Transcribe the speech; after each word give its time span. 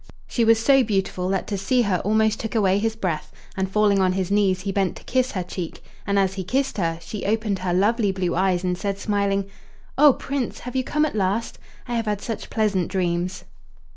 She 0.27 0.43
was 0.43 0.57
so 0.57 0.83
beautiful 0.83 1.29
that 1.29 1.45
to 1.45 1.59
see 1.59 1.83
her 1.83 1.99
almost 1.99 2.39
took 2.39 2.55
away 2.55 2.79
his 2.79 2.95
breath; 2.95 3.31
and, 3.55 3.69
falling 3.69 3.99
on 3.99 4.13
his 4.13 4.31
knees, 4.31 4.61
he 4.61 4.71
bent 4.71 4.95
to 4.95 5.03
kiss 5.03 5.33
her 5.33 5.43
cheek. 5.43 5.83
And 6.07 6.17
as 6.17 6.33
he 6.33 6.43
kissed 6.43 6.79
her, 6.79 6.97
she 6.99 7.23
opened 7.27 7.59
her 7.59 7.71
lovely 7.71 8.11
blue 8.11 8.33
eyes 8.33 8.63
and 8.63 8.75
said, 8.75 8.97
smiling: 8.97 9.45
"Oh! 9.99 10.13
Prince, 10.13 10.61
have 10.61 10.75
you 10.75 10.83
come 10.83 11.05
at 11.05 11.13
last? 11.13 11.59
I 11.87 11.93
have 11.93 12.07
had 12.07 12.19
such 12.19 12.49
pleasant 12.49 12.87
dreams." 12.91 13.43